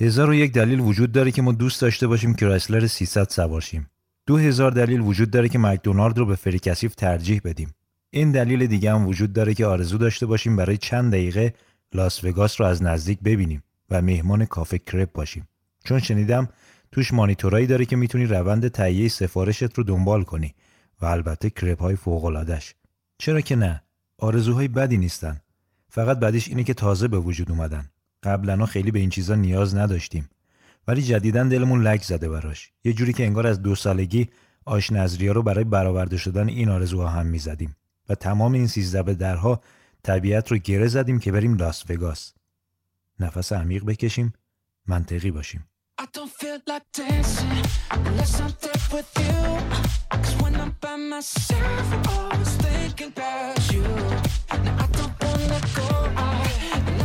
هزار 0.00 0.30
و 0.30 0.34
یک 0.34 0.52
دلیل 0.52 0.80
وجود 0.80 1.12
داره 1.12 1.30
که 1.30 1.42
ما 1.42 1.52
دوست 1.52 1.80
داشته 1.80 2.06
باشیم 2.06 2.34
کرایسلر 2.34 2.86
300 2.86 3.28
سوارشیم. 3.30 3.90
دو 4.26 4.36
هزار 4.36 4.70
دلیل 4.70 5.00
وجود 5.00 5.30
داره 5.30 5.48
که 5.48 5.58
مکدونالد 5.58 6.18
رو 6.18 6.26
به 6.26 6.34
فری 6.34 6.54
کثیف 6.54 6.94
ترجیح 6.94 7.40
بدیم. 7.44 7.74
این 8.10 8.32
دلیل 8.32 8.66
دیگه 8.66 8.92
هم 8.92 9.06
وجود 9.06 9.32
داره 9.32 9.54
که 9.54 9.66
آرزو 9.66 9.98
داشته 9.98 10.26
باشیم 10.26 10.56
برای 10.56 10.76
چند 10.76 11.12
دقیقه 11.12 11.54
لاس 11.94 12.24
وگاس 12.24 12.60
رو 12.60 12.66
از 12.66 12.82
نزدیک 12.82 13.20
ببینیم 13.20 13.62
و 13.90 14.02
مهمان 14.02 14.44
کافه 14.44 14.78
کرپ 14.78 15.12
باشیم. 15.12 15.48
چون 15.84 15.98
شنیدم 15.98 16.48
توش 16.92 17.12
مانیتورایی 17.12 17.66
داره 17.66 17.84
که 17.84 17.96
می‌تونی 17.96 18.26
روند 18.26 18.68
تهیه 18.68 19.08
سفارشت 19.08 19.74
رو 19.74 19.84
دنبال 19.84 20.22
کنی 20.22 20.54
و 21.02 21.06
البته 21.06 21.50
کرپ 21.50 21.80
های 21.80 21.96
فوق 21.96 22.24
چرا 23.18 23.40
که 23.40 23.56
نه؟ 23.56 23.82
آرزوهای 24.18 24.68
بدی 24.68 24.96
نیستن. 24.96 25.40
فقط 25.88 26.18
بعدش 26.18 26.48
اینه 26.48 26.64
که 26.64 26.74
تازه 26.74 27.08
به 27.08 27.18
وجود 27.18 27.50
اومدن. 27.50 27.90
قبلا 28.22 28.66
خیلی 28.66 28.90
به 28.90 28.98
این 28.98 29.10
چیزا 29.10 29.34
نیاز 29.34 29.76
نداشتیم. 29.76 30.28
ولی 30.88 31.02
جدیدا 31.02 31.44
دلمون 31.44 31.82
لک 31.82 32.02
زده 32.02 32.28
براش. 32.28 32.70
یه 32.84 32.92
جوری 32.92 33.12
که 33.12 33.24
انگار 33.24 33.46
از 33.46 33.62
دو 33.62 33.74
سالگی 33.74 34.28
آش 34.64 34.92
نظریا 34.92 35.32
رو 35.32 35.42
برای 35.42 35.64
برآورده 35.64 36.16
شدن 36.16 36.48
این 36.48 36.68
آرزوها 36.68 37.08
هم 37.08 37.26
می‌زدیم 37.26 37.76
و 38.08 38.14
تمام 38.14 38.52
این 38.52 38.66
سیزده 38.66 39.02
به 39.02 39.14
درها 39.14 39.60
طبیعت 40.02 40.50
رو 40.50 40.58
گره 40.58 40.86
زدیم 40.86 41.18
که 41.18 41.32
بریم 41.32 41.54
لاس 41.54 41.90
وگاس. 41.90 42.32
نفس 43.20 43.52
عمیق 43.52 43.84
بکشیم 43.84 44.32
منطقی 44.86 45.30
باشیم. 45.30 45.64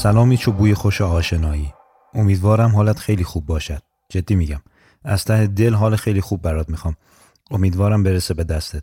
سلامی 0.00 0.36
چو 0.36 0.52
بوی 0.52 0.74
خوش 0.74 1.00
آشنایی. 1.00 1.72
امیدوارم 2.14 2.70
حالت 2.70 2.98
خیلی 2.98 3.24
خوب 3.24 3.46
باشد. 3.46 3.82
جدی 4.08 4.34
میگم. 4.34 4.60
از 5.04 5.24
ته 5.24 5.46
دل 5.46 5.74
حال 5.74 5.96
خیلی 5.96 6.20
خوب 6.20 6.42
برات 6.42 6.68
می‌خوام. 6.68 6.96
امیدوارم 7.50 8.02
برسه 8.02 8.34
به 8.34 8.44
دستت. 8.44 8.82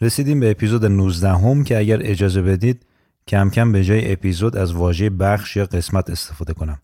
رسیدیم 0.00 0.40
به 0.40 0.50
اپیزود 0.50 0.84
19 0.84 1.28
هم 1.28 1.64
که 1.64 1.78
اگر 1.78 1.98
اجازه 2.02 2.42
بدید 2.42 2.86
کم 3.28 3.50
کم 3.50 3.72
به 3.72 3.84
جای 3.84 4.12
اپیزود 4.12 4.56
از 4.56 4.72
واژه 4.72 5.10
بخش 5.10 5.56
یا 5.56 5.64
قسمت 5.64 6.10
استفاده 6.10 6.52
کنم. 6.54 6.78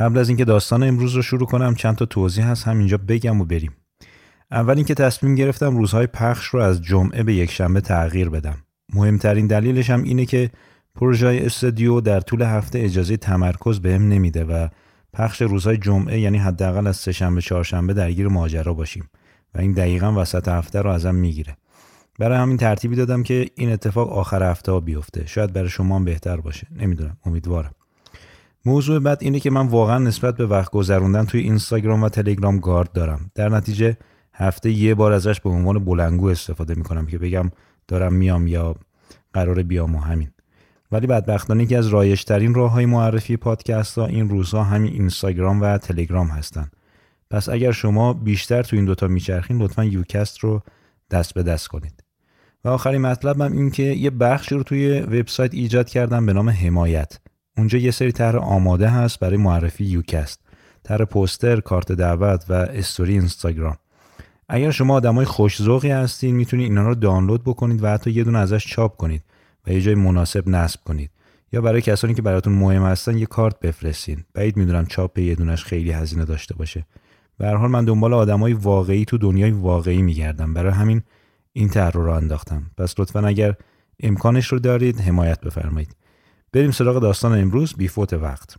قبل 0.00 0.18
از 0.18 0.28
اینکه 0.28 0.44
داستان 0.44 0.82
امروز 0.82 1.14
رو 1.14 1.22
شروع 1.22 1.46
کنم 1.46 1.74
چند 1.74 1.96
تا 1.96 2.06
توضیح 2.06 2.46
هست 2.46 2.68
همینجا 2.68 2.96
بگم 2.96 3.40
و 3.40 3.44
بریم. 3.44 3.72
اول 4.50 4.76
اینکه 4.76 4.94
تصمیم 4.94 5.34
گرفتم 5.34 5.76
روزهای 5.76 6.06
پخش 6.06 6.46
رو 6.46 6.60
از 6.60 6.82
جمعه 6.82 7.22
به 7.22 7.34
یک 7.34 7.50
شنبه 7.50 7.80
تغییر 7.80 8.28
بدم. 8.28 8.56
مهمترین 8.94 9.46
دلیلش 9.46 9.90
هم 9.90 10.02
اینه 10.02 10.26
که 10.26 10.50
پروژه 10.94 11.40
استودیو 11.44 12.00
در 12.00 12.20
طول 12.20 12.42
هفته 12.42 12.78
اجازه 12.78 13.16
تمرکز 13.16 13.80
بهم 13.80 14.08
نمیده 14.08 14.44
و 14.44 14.68
پخش 15.12 15.42
روزهای 15.42 15.76
جمعه 15.76 16.20
یعنی 16.20 16.38
حداقل 16.38 16.86
از 16.86 16.96
سهشنبه 16.96 17.40
چهارشنبه 17.40 17.94
درگیر 17.94 18.28
ماجرا 18.28 18.74
باشیم 18.74 19.10
و 19.54 19.60
این 19.60 19.72
دقیقا 19.72 20.20
وسط 20.20 20.48
هفته 20.48 20.82
رو 20.82 20.90
ازم 20.90 21.14
می‌گیره. 21.14 21.56
برای 22.18 22.38
همین 22.38 22.56
ترتیبی 22.56 22.96
دادم 22.96 23.22
که 23.22 23.50
این 23.54 23.72
اتفاق 23.72 24.12
آخر 24.12 24.50
هفته 24.50 24.72
ها 24.72 24.80
بیفته. 24.80 25.26
شاید 25.26 25.52
برای 25.52 25.68
شما 25.68 25.96
هم 25.96 26.04
بهتر 26.04 26.36
باشه. 26.36 26.66
نمی‌دونم. 26.76 27.16
امیدوارم. 27.24 27.74
موضوع 28.66 28.98
بعد 28.98 29.18
اینه 29.20 29.40
که 29.40 29.50
من 29.50 29.66
واقعا 29.66 29.98
نسبت 29.98 30.36
به 30.36 30.46
وقت 30.46 30.70
گذروندن 30.70 31.24
توی 31.24 31.40
اینستاگرام 31.40 32.02
و 32.02 32.08
تلگرام 32.08 32.58
گارد 32.58 32.92
دارم. 32.92 33.30
در 33.34 33.48
نتیجه 33.48 33.96
هفته 34.34 34.70
یه 34.70 34.94
بار 34.94 35.12
ازش 35.12 35.40
به 35.40 35.50
عنوان 35.50 35.84
بلنگو 35.84 36.26
استفاده 36.26 36.74
می‌کنم 36.74 37.06
که 37.06 37.18
بگم 37.18 37.50
دارم 37.88 38.12
میام 38.12 38.46
یا 38.46 38.74
قرار 39.32 39.62
بیام 39.62 39.94
و 39.94 39.98
همین. 39.98 40.30
ولی 40.94 41.06
بدبختانه 41.06 41.62
یکی 41.62 41.76
از 41.76 41.86
رایشترین 41.86 42.54
راه 42.54 42.70
های 42.70 42.86
معرفی 42.86 43.36
پادکست 43.36 43.98
ها 43.98 44.06
این 44.06 44.28
روزها 44.28 44.64
همین 44.64 44.92
اینستاگرام 44.92 45.60
و 45.60 45.78
تلگرام 45.78 46.26
هستن. 46.26 46.70
پس 47.30 47.48
اگر 47.48 47.72
شما 47.72 48.12
بیشتر 48.12 48.62
تو 48.62 48.76
این 48.76 48.84
دوتا 48.84 49.08
میچرخین 49.08 49.62
لطفا 49.62 49.84
یوکست 49.84 50.38
رو 50.38 50.62
دست 51.10 51.34
به 51.34 51.42
دست 51.42 51.68
کنید. 51.68 52.04
و 52.64 52.68
آخرین 52.68 53.00
مطلبم 53.00 53.52
این 53.52 53.70
که 53.70 53.82
یه 53.82 54.10
بخشی 54.10 54.54
رو 54.54 54.62
توی 54.62 55.00
وبسایت 55.00 55.54
ایجاد 55.54 55.88
کردم 55.88 56.26
به 56.26 56.32
نام 56.32 56.50
حمایت. 56.50 57.18
اونجا 57.56 57.78
یه 57.78 57.90
سری 57.90 58.12
طرح 58.12 58.36
آماده 58.36 58.88
هست 58.88 59.18
برای 59.18 59.36
معرفی 59.36 59.84
یوکست. 59.84 60.40
طرح 60.82 61.04
پوستر 61.04 61.60
کارت 61.60 61.92
دعوت 61.92 62.44
و 62.48 62.52
استوری 62.52 63.12
اینستاگرام. 63.12 63.76
اگر 64.48 64.70
شما 64.70 64.94
آدمای 64.94 65.24
خوشذوقی 65.24 65.90
هستین 65.90 66.36
می‌تونید 66.36 66.68
اینا 66.68 66.82
رو 66.88 66.94
دانلود 66.94 67.42
بکنید 67.44 67.84
و 67.84 67.86
حتی 67.88 68.10
یه 68.10 68.24
دونه 68.24 68.38
ازش 68.38 68.66
چاپ 68.66 68.96
کنید. 68.96 69.22
و 69.66 69.72
یه 69.72 69.80
جای 69.80 69.94
مناسب 69.94 70.48
نصب 70.48 70.80
کنید. 70.84 71.10
یا 71.52 71.60
برای 71.60 71.80
کسانی 71.80 72.14
که 72.14 72.22
براتون 72.22 72.52
مهم 72.52 72.82
هستن 72.82 73.18
یه 73.18 73.26
کارت 73.26 73.60
بفرستین. 73.60 74.24
بعید 74.34 74.56
می‌دونم 74.56 74.86
چاپ 74.86 75.18
یه 75.18 75.34
دونش 75.34 75.64
خیلی 75.64 75.92
هزینه 75.92 76.24
داشته 76.24 76.54
باشه. 76.54 76.86
به 77.38 77.46
هر 77.46 77.54
حال 77.54 77.70
من 77.70 77.84
دنبال 77.84 78.14
آدمای 78.14 78.52
واقعی 78.52 79.04
تو 79.04 79.18
دنیای 79.18 79.50
واقعی 79.50 80.02
میگردم. 80.02 80.54
برای 80.54 80.72
همین 80.72 81.02
این 81.52 81.68
طرح 81.68 81.92
رو 81.92 82.10
انداختم. 82.10 82.70
پس 82.78 82.94
لطفا 82.98 83.20
اگر 83.20 83.54
امکانش 84.00 84.46
رو 84.46 84.58
دارید 84.58 85.00
حمایت 85.00 85.40
بفرمایید. 85.40 85.96
بریم 86.52 86.70
سراغ 86.70 87.02
داستان 87.02 87.38
امروز 87.38 87.74
بیفوت 87.74 88.12
وقت. 88.12 88.56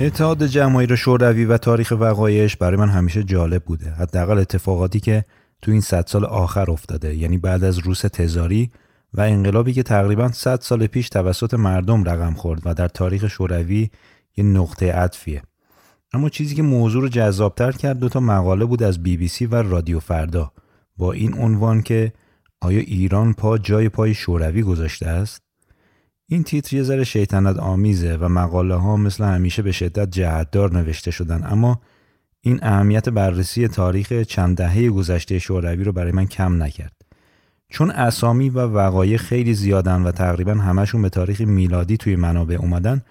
اتحاد 0.00 0.46
جماهیر 0.46 0.96
شوروی 0.96 1.44
و 1.44 1.58
تاریخ 1.58 1.92
وقایعش 2.00 2.56
برای 2.56 2.76
من 2.76 2.88
همیشه 2.88 3.22
جالب 3.22 3.64
بوده. 3.64 3.90
حداقل 3.90 4.38
اتفاقاتی 4.38 5.00
که 5.00 5.24
تو 5.62 5.70
این 5.70 5.80
صد 5.80 6.06
سال 6.06 6.24
آخر 6.24 6.70
افتاده. 6.70 7.16
یعنی 7.16 7.38
بعد 7.38 7.64
از 7.64 7.78
روس 7.78 8.00
تزاری 8.00 8.70
و 9.14 9.20
انقلابی 9.20 9.72
که 9.72 9.82
تقریبا 9.82 10.32
100 10.32 10.60
سال 10.60 10.86
پیش 10.86 11.08
توسط 11.08 11.54
مردم 11.54 12.04
رقم 12.04 12.34
خورد 12.34 12.62
و 12.64 12.74
در 12.74 12.88
تاریخ 12.88 13.28
شوروی 13.28 13.90
یه 14.36 14.44
نقطه 14.44 14.92
عطفیه. 14.92 15.42
اما 16.12 16.28
چیزی 16.28 16.54
که 16.54 16.62
موضوع 16.62 17.02
رو 17.02 17.08
جذابتر 17.08 17.72
کرد 17.72 17.98
دو 17.98 18.08
تا 18.08 18.20
مقاله 18.20 18.64
بود 18.64 18.82
از 18.82 19.02
بی 19.02 19.16
بی 19.16 19.28
سی 19.28 19.46
و 19.46 19.54
رادیو 19.54 20.00
فردا. 20.00 20.52
با 20.96 21.12
این 21.12 21.34
عنوان 21.34 21.82
که 21.82 22.12
آیا 22.60 22.80
ایران 22.80 23.32
پا 23.32 23.58
جای 23.58 23.88
پای 23.88 24.14
شوروی 24.14 24.62
گذاشته 24.62 25.06
است؟ 25.06 25.47
این 26.30 26.42
تیتر 26.42 26.76
یه 26.76 26.82
ذره 26.82 27.04
شیطنت 27.04 27.56
آمیزه 27.56 28.16
و 28.16 28.28
مقاله 28.28 28.74
ها 28.74 28.96
مثل 28.96 29.24
همیشه 29.24 29.62
به 29.62 29.72
شدت 29.72 30.10
جهتدار 30.10 30.72
نوشته 30.72 31.10
شدن. 31.10 31.44
اما 31.44 31.80
این 32.40 32.58
اهمیت 32.62 33.08
بررسی 33.08 33.68
تاریخ 33.68 34.12
چند 34.12 34.56
دهه 34.56 34.90
گذشته 34.90 35.38
شوروی 35.38 35.84
رو 35.84 35.92
برای 35.92 36.12
من 36.12 36.26
کم 36.26 36.62
نکرد. 36.62 36.92
چون 37.68 37.90
اسامی 37.90 38.50
و 38.50 38.60
وقایع 38.60 39.16
خیلی 39.16 39.54
زیادن 39.54 40.02
و 40.02 40.12
تقریبا 40.12 40.54
همشون 40.54 41.02
به 41.02 41.08
تاریخ 41.08 41.40
میلادی 41.40 41.96
توی 41.96 42.16
منابع 42.16 42.54
اومدن 42.54 43.02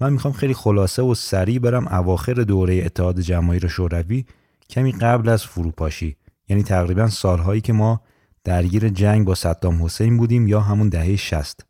من 0.00 0.12
می‌خوام 0.12 0.34
خیلی 0.34 0.54
خلاصه 0.54 1.02
و 1.02 1.14
سریع 1.14 1.58
برم 1.58 1.88
اواخر 1.88 2.34
دوره 2.34 2.74
اتحاد 2.74 3.20
جماهیر 3.20 3.68
شوروی 3.68 4.24
کمی 4.70 4.92
قبل 4.92 5.28
از 5.28 5.44
فروپاشی 5.44 6.16
یعنی 6.48 6.62
تقریبا 6.62 7.08
سالهایی 7.08 7.60
که 7.60 7.72
ما 7.72 8.00
درگیر 8.44 8.88
جنگ 8.88 9.26
با 9.26 9.34
صدام 9.34 9.84
حسین 9.84 10.16
بودیم 10.16 10.48
یا 10.48 10.60
همون 10.60 10.88
دهه 10.88 11.16
60 11.16 11.66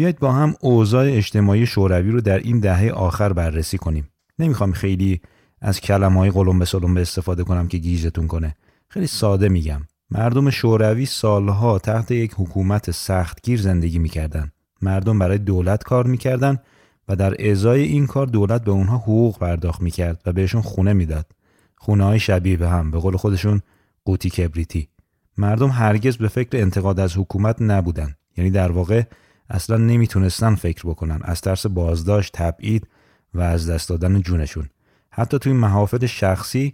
بیاید 0.00 0.18
با 0.18 0.32
هم 0.32 0.54
اوضاع 0.60 1.06
اجتماعی 1.10 1.66
شوروی 1.66 2.10
رو 2.10 2.20
در 2.20 2.38
این 2.38 2.60
دهه 2.60 2.90
آخر 2.90 3.32
بررسی 3.32 3.78
کنیم. 3.78 4.08
نمی‌خوام 4.38 4.72
خیلی 4.72 5.20
از 5.60 5.80
کلمه 5.80 6.18
های 6.20 6.30
قلم 6.30 6.58
به 6.94 7.00
استفاده 7.00 7.44
کنم 7.44 7.68
که 7.68 7.78
گیجتون 7.78 8.26
کنه. 8.26 8.56
خیلی 8.88 9.06
ساده 9.06 9.48
میگم. 9.48 9.80
مردم 10.10 10.50
شوروی 10.50 11.06
سالها 11.06 11.78
تحت 11.78 12.10
یک 12.10 12.34
حکومت 12.36 12.90
سختگیر 12.90 13.60
زندگی 13.60 13.98
می‌کردن. 13.98 14.52
مردم 14.82 15.18
برای 15.18 15.38
دولت 15.38 15.82
کار 15.82 16.06
می‌کردن 16.06 16.58
و 17.08 17.16
در 17.16 17.50
ازای 17.50 17.82
این 17.82 18.06
کار 18.06 18.26
دولت 18.26 18.64
به 18.64 18.70
اونها 18.70 18.98
حقوق 18.98 19.38
پرداخت 19.38 19.80
می‌کرد 19.80 20.22
و 20.26 20.32
بهشون 20.32 20.62
خونه 20.62 20.92
می‌داد. 20.92 21.26
خونه 21.78 22.04
های 22.04 22.18
شبیه 22.18 22.56
به 22.56 22.68
هم 22.68 22.90
به 22.90 22.98
قول 22.98 23.16
خودشون 23.16 23.60
قوطی 24.04 24.30
کبریتی. 24.30 24.88
مردم 25.38 25.68
هرگز 25.68 26.16
به 26.16 26.28
فکر 26.28 26.60
انتقاد 26.60 27.00
از 27.00 27.16
حکومت 27.16 27.62
نبودن. 27.62 28.14
یعنی 28.36 28.50
در 28.50 28.72
واقع 28.72 29.02
اصلا 29.50 29.76
نمی‌تونستن 29.76 30.54
فکر 30.54 30.88
بکنن. 30.88 31.20
از 31.22 31.40
ترس 31.40 31.66
بازداشت 31.66 32.32
تبعید 32.32 32.86
و 33.34 33.40
از 33.40 33.70
دست 33.70 33.88
دادن 33.88 34.20
جونشون. 34.20 34.68
حتی 35.10 35.38
توی 35.38 35.52
محافل 35.52 36.06
شخصی 36.06 36.72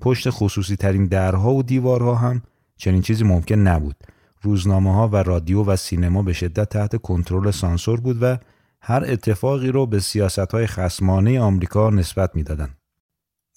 پشت 0.00 0.30
خصوصی 0.30 0.76
ترین 0.76 1.06
درها 1.06 1.54
و 1.54 1.62
دیوارها 1.62 2.14
هم 2.14 2.42
چنین 2.76 3.02
چیزی 3.02 3.24
ممکن 3.24 3.54
نبود. 3.54 3.96
روزنامه 4.42 4.94
ها 4.94 5.08
و 5.08 5.16
رادیو 5.16 5.64
و 5.64 5.76
سینما 5.76 6.22
به 6.22 6.32
شدت 6.32 6.68
تحت 6.68 6.96
کنترل 6.96 7.50
سانسور 7.50 8.00
بود 8.00 8.22
و 8.22 8.36
هر 8.80 9.04
اتفاقی 9.06 9.68
رو 9.68 9.86
به 9.86 10.00
سیاست 10.00 10.38
های 10.38 10.66
خسمانه 10.66 11.40
آمریکا 11.40 11.90
نسبت 11.90 12.36
می‌دادند. 12.36 12.78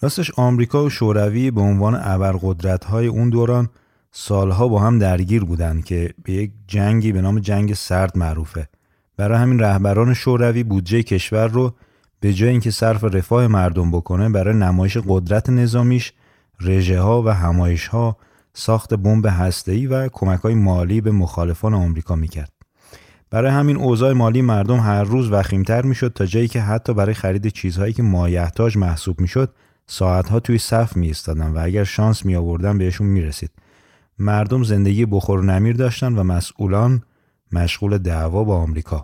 راستش 0.02 0.32
آمریکا 0.36 0.84
و 0.84 0.90
شوروی 0.90 1.52
به 1.52 1.62
عنوان 1.62 1.96
ابرقدرت 2.02 2.84
های 2.84 3.08
اون 3.08 3.30
دوران 3.30 3.70
سالها 4.20 4.68
با 4.68 4.80
هم 4.80 5.00
درگیر 5.00 5.44
بودند 5.46 5.86
که 5.86 6.14
به 6.24 6.34
یک 6.34 6.52
جنگی 6.68 7.12
به 7.12 7.22
نام 7.22 7.40
جنگ 7.40 7.74
سرد 7.74 8.18
معروفه. 8.18 8.68
برای 9.18 9.38
همین 9.38 9.60
رهبران 9.60 10.14
شوروی 10.14 10.64
بودجه 10.64 11.04
کشور 11.04 11.48
رو 11.48 11.74
به 12.20 12.34
جای 12.34 12.50
اینکه 12.50 12.72
صرف 12.72 13.04
رفاه 13.04 13.48
مردم 13.48 13.92
بکنه 13.92 14.30
برای 14.30 14.54
نمایش 14.54 14.98
قدرت 15.08 15.50
نظامیش 15.50 16.14
رژه 16.62 17.00
ها 17.02 17.24
و 17.24 17.30
همایش 17.30 17.88
ها 17.88 18.18
ساخت 18.54 18.94
بمب 18.94 19.26
هسته‌ای 19.30 19.88
و 19.88 20.08
کمک 20.08 20.40
های 20.40 20.56
مالی 20.56 21.02
به 21.02 21.12
مخالفان 21.12 21.74
آمریکا 21.74 22.16
می‌کرد. 22.16 22.52
برای 23.30 23.52
همین 23.52 23.78
اوضاع 23.78 24.14
مالی 24.14 24.42
مردم 24.42 24.80
هر 24.80 25.04
روز 25.04 25.32
وخیمتر 25.32 25.82
می‌شد 25.82 26.14
تا 26.16 26.26
جایی 26.26 26.48
که 26.48 26.62
حتی 26.62 26.94
برای 26.94 27.14
خرید 27.14 27.48
چیزهایی 27.48 27.94
که 27.94 28.04
مایحتاج 28.04 28.78
محسوب 28.78 29.22
می‌شد 29.22 29.54
ساعتها 29.88 30.40
توی 30.40 30.58
صف 30.58 30.98
می 30.98 31.14
و 31.28 31.60
اگر 31.60 31.84
شانس 31.84 32.26
می 32.26 32.36
آوردن 32.36 32.78
بهشون 32.78 33.08
می 33.08 33.22
رسید. 33.22 33.52
مردم 34.20 34.64
زندگی 34.64 35.06
بخور 35.06 35.40
و 35.40 35.44
نمیر 35.44 35.76
داشتن 35.76 36.14
و 36.14 36.24
مسئولان 36.24 37.02
مشغول 37.52 37.98
دعوا 37.98 38.44
با 38.44 38.58
آمریکا. 38.58 39.04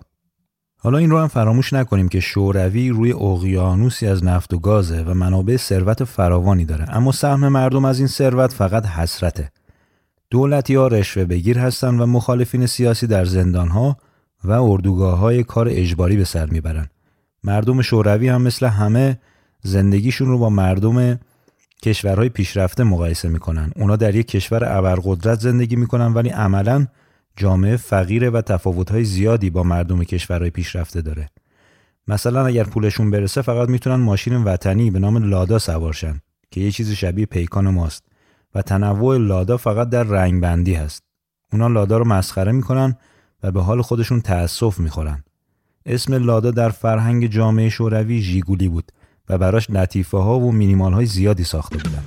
حالا 0.77 0.97
این 0.97 1.09
رو 1.09 1.19
هم 1.19 1.27
فراموش 1.27 1.73
نکنیم 1.73 2.07
که 2.07 2.19
شوروی 2.19 2.89
روی 2.89 3.13
اقیانوسی 3.13 4.07
از 4.07 4.23
نفت 4.23 4.53
و 4.53 4.59
گازه 4.59 5.03
و 5.03 5.13
منابع 5.13 5.57
ثروت 5.57 6.03
فراوانی 6.03 6.65
داره 6.65 6.95
اما 6.95 7.11
سهم 7.11 7.47
مردم 7.47 7.85
از 7.85 7.99
این 7.99 8.07
ثروت 8.07 8.53
فقط 8.53 8.85
حسرته. 8.85 9.51
دولتی 10.29 10.75
ها 10.75 10.87
رشوه 10.87 11.25
بگیر 11.25 11.59
هستند 11.59 12.01
و 12.01 12.05
مخالفین 12.05 12.65
سیاسی 12.65 13.07
در 13.07 13.25
زندان 13.25 13.67
ها 13.67 13.97
و 14.43 14.51
اردوگاه 14.51 15.17
های 15.17 15.43
کار 15.43 15.67
اجباری 15.69 16.17
به 16.17 16.23
سر 16.23 16.45
می‌برن. 16.45 16.87
مردم 17.43 17.81
شوروی 17.81 18.29
هم 18.29 18.41
مثل 18.41 18.65
همه 18.65 19.19
زندگیشون 19.61 20.27
رو 20.27 20.37
با 20.37 20.49
مردم 20.49 21.19
کشورهای 21.83 22.29
پیشرفته 22.29 22.83
مقایسه 22.83 23.29
می‌کنن. 23.29 23.71
اونا 23.75 23.95
در 23.95 24.15
یک 24.15 24.27
کشور 24.27 24.77
ابرقدرت 24.77 25.39
زندگی 25.39 25.75
می‌کنن 25.75 26.13
ولی 26.13 26.29
عملا 26.29 26.87
جامعه 27.35 27.77
فقیره 27.77 28.29
و 28.29 28.41
تفاوتهای 28.41 29.03
زیادی 29.03 29.49
با 29.49 29.63
مردم 29.63 30.03
کشورهای 30.03 30.49
پیشرفته 30.49 31.01
داره. 31.01 31.29
مثلا 32.07 32.45
اگر 32.45 32.63
پولشون 32.63 33.11
برسه 33.11 33.41
فقط 33.41 33.69
می‌تونن 33.69 33.95
ماشین 33.95 34.43
وطنی 34.43 34.91
به 34.91 34.99
نام 34.99 35.17
لادا 35.17 35.59
سوارشن 35.59 36.21
که 36.51 36.61
یه 36.61 36.71
چیز 36.71 36.91
شبیه 36.91 37.25
پیکان 37.25 37.69
ماست 37.69 38.03
و 38.55 38.61
تنوع 38.61 39.17
لادا 39.17 39.57
فقط 39.57 39.89
در 39.89 40.03
رنگ 40.03 40.41
بندی 40.41 40.73
هست. 40.73 41.03
اونا 41.53 41.67
لادا 41.67 41.97
رو 41.97 42.05
مسخره 42.05 42.51
می‌کنن 42.51 42.97
و 43.43 43.51
به 43.51 43.61
حال 43.61 43.81
خودشون 43.81 44.21
تأسف 44.21 44.79
می‌خورن. 44.79 45.23
اسم 45.85 46.13
لادا 46.13 46.51
در 46.51 46.69
فرهنگ 46.69 47.27
جامعه 47.27 47.69
شوروی 47.69 48.21
ژیگولی 48.21 48.67
بود 48.67 48.91
و 49.29 49.37
براش 49.37 49.69
لطیفه 49.69 50.17
ها 50.17 50.39
و 50.39 50.51
مینیمال 50.51 50.93
های 50.93 51.05
زیادی 51.05 51.43
ساخته 51.43 51.77
بودن. 51.77 52.03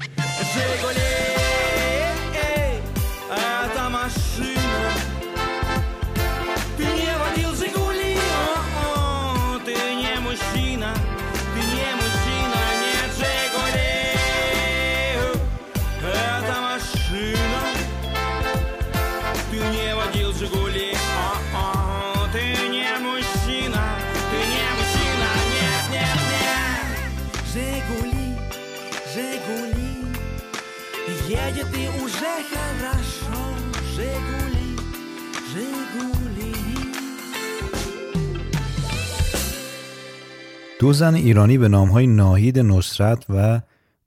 دو 40.87 40.93
زن 40.93 41.15
ایرانی 41.15 41.59
به 41.59 41.69
نامهای 41.69 42.07
ناهید 42.07 42.59
نصرت 42.59 43.25
و 43.29 43.61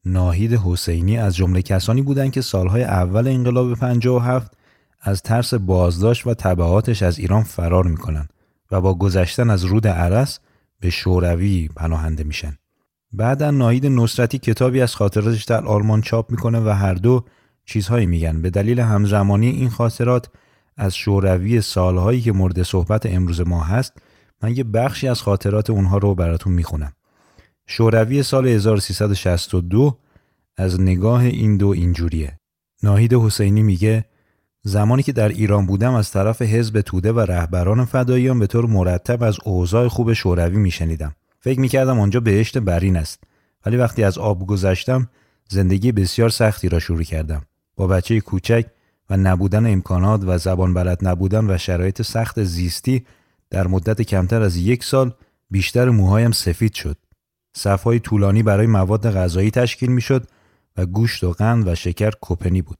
ناهید 0.06 0.54
حسینی 0.54 1.18
از 1.18 1.36
جمله 1.36 1.62
کسانی 1.62 2.02
بودند 2.02 2.32
که 2.32 2.42
سالهای 2.42 2.84
اول 2.84 3.28
انقلاب 3.28 3.76
57 3.76 4.52
از 5.02 5.22
ترس 5.22 5.54
بازداشت 5.54 6.28
و 6.28 6.34
تبعاتش 6.34 7.04
از 7.04 7.20
ایران 7.20 7.44
فرار 7.44 7.88
می‌کنن 7.88 8.28
و 8.72 8.82
با 8.82 8.94
گذشتن 8.94 9.50
از 9.50 9.66
رود 9.66 9.88
عرس 9.88 10.40
به 10.80 10.90
شوروی 10.90 11.70
پناهنده 11.76 12.24
میشن. 12.24 12.58
بعدا 13.12 13.52
ناهید 13.52 13.86
نصرتی 13.86 14.38
کتابی 14.38 14.82
از 14.82 14.96
خاطراتش 14.96 15.44
در 15.44 15.66
آلمان 15.66 16.02
چاپ 16.02 16.32
می‌کنه 16.32 16.60
و 16.60 16.70
هر 16.70 16.94
دو 16.94 17.26
چیزهایی 17.66 18.06
میگن 18.06 18.42
به 18.42 18.50
دلیل 18.50 18.80
همزمانی 18.80 19.50
این 19.50 19.70
خاطرات 19.70 20.30
از 20.78 20.96
شوروی 20.96 21.62
سالهایی 21.62 22.22
که 22.22 22.32
مورد 22.32 22.64
صحبت 22.64 23.06
امروز 23.06 23.42
ما 23.42 23.64
هست 23.64 23.94
من 24.44 24.56
یه 24.56 24.64
بخشی 24.64 25.08
از 25.08 25.22
خاطرات 25.22 25.70
اونها 25.70 25.98
رو 25.98 26.16
براتون 26.16 26.54
می‌خونم. 26.54 26.94
شوروی 27.68 28.24
سال 28.24 28.48
1362 28.48 29.98
از 30.58 30.82
نگاه 30.82 31.22
این 31.22 31.58
دو 31.58 31.68
اینجوریه. 31.68 32.40
ناهید 32.84 33.14
حسینی 33.14 33.64
میگه 33.64 34.06
زمانی 34.64 35.04
که 35.04 35.12
در 35.12 35.30
ایران 35.30 35.66
بودم 35.66 35.94
از 35.94 36.12
طرف 36.12 36.42
حزب 36.42 36.82
توده 36.82 37.12
و 37.12 37.20
رهبران 37.20 37.86
فداییان 37.86 38.40
به 38.40 38.48
طور 38.48 38.66
مرتب 38.66 39.24
از 39.24 39.38
اوضاع 39.46 39.88
خوب 39.88 40.14
شوروی 40.14 40.58
میشنیدم. 40.58 41.16
فکر 41.40 41.60
می‌کردم 41.60 42.00
آنجا 42.00 42.20
بهشت 42.20 42.58
برین 42.58 42.98
است. 42.98 43.24
ولی 43.66 43.78
وقتی 43.78 44.04
از 44.04 44.18
آب 44.18 44.48
گذشتم 44.48 45.10
زندگی 45.50 45.92
بسیار 45.92 46.30
سختی 46.30 46.70
را 46.70 46.80
شروع 46.80 47.04
کردم. 47.04 47.42
با 47.76 47.88
بچه 47.88 48.20
کوچک 48.20 48.66
و 49.10 49.18
نبودن 49.18 49.72
امکانات 49.72 50.22
و 50.26 50.38
زبان 50.38 50.74
بلد 50.74 51.08
نبودن 51.08 51.50
و 51.50 51.58
شرایط 51.58 52.02
سخت 52.02 52.44
زیستی 52.44 53.06
در 53.50 53.68
مدت 53.68 54.02
کمتر 54.02 54.42
از 54.42 54.58
یک 54.58 54.84
سال 54.84 55.14
بیشتر 55.50 55.90
موهایم 55.90 56.32
سفید 56.32 56.74
شد. 56.74 56.98
صفهای 57.56 58.00
طولانی 58.00 58.44
برای 58.44 58.68
مواد 58.68 59.12
غذایی 59.12 59.52
تشکیل 59.52 59.92
می‌شد 59.92 60.28
و 60.78 60.86
گوشت 60.86 61.24
و 61.24 61.32
قند 61.32 61.68
و 61.68 61.76
شکر 61.76 62.12
کپنی 62.22 62.62
بود. 62.62 62.80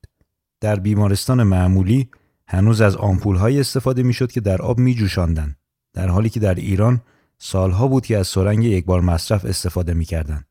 در 0.62 0.76
بیمارستان 0.76 1.44
معمولی 1.44 2.10
هنوز 2.48 2.82
از 2.82 2.96
آمپول 2.96 3.38
استفاده 3.38 4.04
می‌شد 4.04 4.32
که 4.32 4.42
در 4.42 4.62
آب 4.62 4.78
می 4.78 4.96
جوشاندن. 4.96 5.56
در 5.94 6.08
حالی 6.08 6.30
که 6.30 6.40
در 6.40 6.56
ایران 6.56 7.02
سالها 7.38 7.88
بود 7.88 8.06
که 8.06 8.18
از 8.18 8.28
سرنگ 8.28 8.64
یک 8.64 8.86
بار 8.86 9.02
مصرف 9.02 9.46
استفاده 9.46 9.94
می‌کردند. 9.94 10.46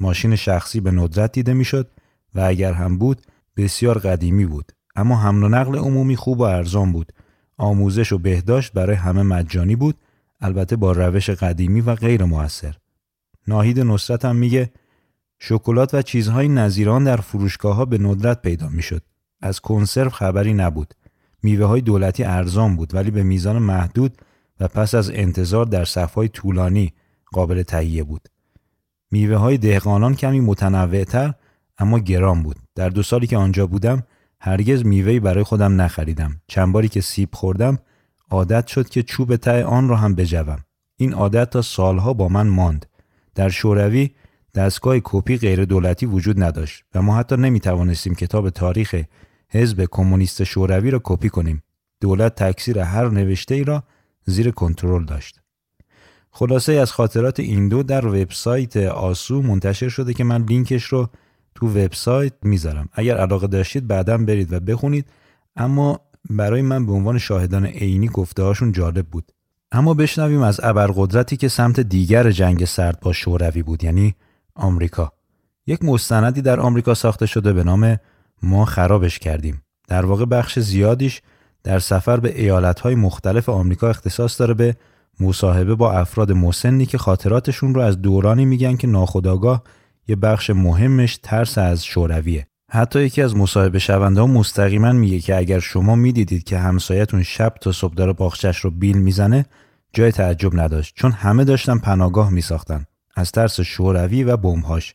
ماشین 0.00 0.36
شخصی 0.36 0.80
به 0.80 0.90
ندرت 0.90 1.32
دیده 1.32 1.54
می‌شد 1.54 1.90
و 2.34 2.40
اگر 2.40 2.72
هم 2.72 2.98
بود 2.98 3.22
بسیار 3.56 3.98
قدیمی 3.98 4.46
بود 4.46 4.72
اما 4.96 5.16
حمل 5.16 5.42
و 5.42 5.48
نقل 5.48 5.78
عمومی 5.78 6.16
خوب 6.16 6.40
و 6.40 6.42
ارزان 6.42 6.92
بود 6.92 7.12
آموزش 7.56 8.12
و 8.12 8.18
بهداشت 8.18 8.72
برای 8.72 8.96
همه 8.96 9.22
مجانی 9.22 9.76
بود 9.76 9.96
البته 10.40 10.76
با 10.76 10.92
روش 10.92 11.30
قدیمی 11.30 11.80
و 11.80 11.94
غیر 11.94 12.24
موثر. 12.24 12.76
ناهید 13.46 13.80
نصرت 13.80 14.24
هم 14.24 14.36
میگه 14.36 14.72
شکلات 15.38 15.94
و 15.94 16.02
چیزهای 16.02 16.48
نظیران 16.48 17.04
در 17.04 17.16
فروشگاه 17.16 17.76
ها 17.76 17.84
به 17.84 17.98
ندرت 17.98 18.42
پیدا 18.42 18.68
می‌شد. 18.68 19.02
از 19.40 19.60
کنسرو 19.60 20.10
خبری 20.10 20.54
نبود. 20.54 20.94
میوه 21.42 21.66
های 21.66 21.80
دولتی 21.80 22.24
ارزان 22.24 22.76
بود 22.76 22.94
ولی 22.94 23.10
به 23.10 23.22
میزان 23.22 23.58
محدود 23.58 24.18
و 24.60 24.68
پس 24.68 24.94
از 24.94 25.10
انتظار 25.10 25.66
در 25.66 25.84
صفهای 25.84 26.28
طولانی 26.28 26.92
قابل 27.32 27.62
تهیه 27.62 28.04
بود. 28.04 28.28
میوه 29.10 29.36
های 29.36 29.58
دهقانان 29.58 30.14
کمی 30.14 30.40
متنوعتر 30.40 31.34
اما 31.78 31.98
گران 31.98 32.42
بود. 32.42 32.56
در 32.74 32.88
دو 32.88 33.02
سالی 33.02 33.26
که 33.26 33.36
آنجا 33.36 33.66
بودم 33.66 34.02
هرگز 34.44 34.84
میوهی 34.84 35.20
برای 35.20 35.44
خودم 35.44 35.80
نخریدم. 35.80 36.40
چند 36.48 36.72
باری 36.72 36.88
که 36.88 37.00
سیب 37.00 37.28
خوردم 37.32 37.78
عادت 38.30 38.66
شد 38.66 38.88
که 38.88 39.02
چوب 39.02 39.36
ته 39.36 39.64
آن 39.64 39.88
را 39.88 39.96
هم 39.96 40.14
بجوم. 40.14 40.58
این 40.96 41.12
عادت 41.12 41.50
تا 41.50 41.62
سالها 41.62 42.12
با 42.12 42.28
من 42.28 42.46
ماند. 42.46 42.86
در 43.34 43.48
شوروی 43.48 44.10
دستگاه 44.54 44.96
کپی 45.04 45.36
غیر 45.36 45.64
دولتی 45.64 46.06
وجود 46.06 46.42
نداشت 46.42 46.84
و 46.94 47.02
ما 47.02 47.16
حتی 47.16 47.36
نمی 47.36 47.60
توانستیم 47.60 48.14
کتاب 48.14 48.50
تاریخ 48.50 48.94
حزب 49.48 49.84
کمونیست 49.90 50.44
شوروی 50.44 50.90
را 50.90 51.00
کپی 51.04 51.28
کنیم. 51.28 51.62
دولت 52.00 52.34
تکثیر 52.34 52.78
هر 52.78 53.08
نوشته 53.08 53.54
ای 53.54 53.64
را 53.64 53.82
زیر 54.24 54.50
کنترل 54.50 55.04
داشت. 55.04 55.40
خلاصه 56.30 56.72
از 56.72 56.92
خاطرات 56.92 57.40
این 57.40 57.68
دو 57.68 57.82
در 57.82 58.06
وبسایت 58.06 58.76
آسو 58.76 59.42
منتشر 59.42 59.88
شده 59.88 60.14
که 60.14 60.24
من 60.24 60.42
لینکش 60.42 60.84
رو 60.84 61.08
تو 61.54 61.68
وبسایت 61.68 62.32
می‌ذارم. 62.42 62.88
اگر 62.92 63.16
علاقه 63.16 63.46
داشتید 63.46 63.86
بعدا 63.86 64.18
برید 64.18 64.52
و 64.52 64.60
بخونید. 64.60 65.06
اما 65.56 66.00
برای 66.30 66.62
من 66.62 66.86
به 66.86 66.92
عنوان 66.92 67.18
شاهدان 67.18 67.66
عینی 67.66 68.08
گفته 68.08 68.42
هاشون 68.42 68.72
جالب 68.72 69.06
بود. 69.06 69.32
اما 69.72 69.94
بشنویم 69.94 70.42
از 70.42 70.60
ابرقدرتی 70.62 71.36
که 71.36 71.48
سمت 71.48 71.80
دیگر 71.80 72.30
جنگ 72.30 72.64
سرد 72.64 73.00
با 73.00 73.12
شوروی 73.12 73.62
بود 73.62 73.84
یعنی 73.84 74.14
آمریکا. 74.54 75.12
یک 75.66 75.84
مستندی 75.84 76.42
در 76.42 76.60
آمریکا 76.60 76.94
ساخته 76.94 77.26
شده 77.26 77.52
به 77.52 77.64
نام 77.64 77.96
ما 78.42 78.64
خرابش 78.64 79.18
کردیم. 79.18 79.62
در 79.88 80.06
واقع 80.06 80.24
بخش 80.24 80.58
زیادیش 80.58 81.22
در 81.64 81.78
سفر 81.78 82.20
به 82.20 82.40
ایالتهای 82.40 82.94
مختلف 82.94 83.48
آمریکا 83.48 83.88
اختصاص 83.88 84.40
داره 84.40 84.54
به 84.54 84.76
مصاحبه 85.20 85.74
با 85.74 85.92
افراد 85.92 86.32
مسنی 86.32 86.86
که 86.86 86.98
خاطراتشون 86.98 87.74
رو 87.74 87.80
از 87.80 88.02
دورانی 88.02 88.44
میگن 88.44 88.76
که 88.76 88.86
ناخداگاه 88.86 89.62
یه 90.08 90.16
بخش 90.16 90.50
مهمش 90.50 91.16
ترس 91.16 91.58
از 91.58 91.84
شورویه. 91.84 92.46
حتی 92.70 93.02
یکی 93.02 93.22
از 93.22 93.36
مصاحبه 93.36 93.78
شونده 93.78 94.22
مستقیما 94.22 94.92
میگه 94.92 95.20
که 95.20 95.36
اگر 95.36 95.58
شما 95.58 95.94
می‌دیدید 95.94 96.44
که 96.44 96.58
همسایتون 96.58 97.22
شب 97.22 97.54
تا 97.60 97.72
صبح 97.72 97.94
داره 97.94 98.12
باخچش 98.12 98.58
رو 98.58 98.70
بیل 98.70 98.98
می‌زنه 98.98 99.46
جای 99.92 100.12
تعجب 100.12 100.60
نداشت 100.60 100.94
چون 100.96 101.12
همه 101.12 101.44
داشتن 101.44 101.78
پناهگاه 101.78 102.30
میساختن 102.30 102.84
از 103.16 103.32
ترس 103.32 103.60
شوروی 103.60 104.24
و 104.24 104.36
بمبهاش. 104.36 104.94